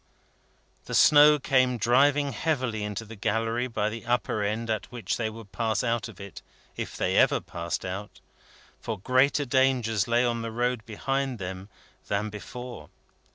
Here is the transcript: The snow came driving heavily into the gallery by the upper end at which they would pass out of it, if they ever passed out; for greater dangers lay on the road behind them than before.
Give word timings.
The 0.85 0.95
snow 0.95 1.37
came 1.37 1.77
driving 1.77 2.31
heavily 2.31 2.83
into 2.83 3.05
the 3.05 3.15
gallery 3.15 3.67
by 3.67 3.89
the 3.89 4.07
upper 4.07 4.41
end 4.41 4.67
at 4.67 4.91
which 4.91 5.15
they 5.17 5.29
would 5.29 5.51
pass 5.51 5.83
out 5.83 6.07
of 6.07 6.19
it, 6.19 6.41
if 6.75 6.97
they 6.97 7.15
ever 7.17 7.39
passed 7.39 7.85
out; 7.85 8.19
for 8.79 8.97
greater 8.97 9.45
dangers 9.45 10.07
lay 10.07 10.25
on 10.25 10.41
the 10.41 10.51
road 10.51 10.83
behind 10.87 11.37
them 11.37 11.69
than 12.07 12.29
before. 12.31 12.89